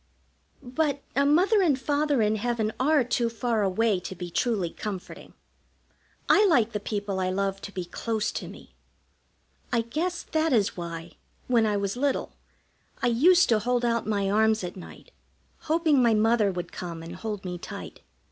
[0.63, 5.35] But a Mother and Father in heaven are too far away to be truly comforting.
[6.27, 8.73] I like the people I love to be close to me.
[9.71, 12.33] I guess that is why, when I was little,
[13.03, 15.11] I used to hold out my arms at night,
[15.65, 17.99] hoping my Mother would come and hold me tight.